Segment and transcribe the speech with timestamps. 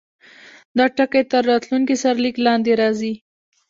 [0.77, 3.13] دا ټکی تر راتلونکي سرلیک لاندې راځي.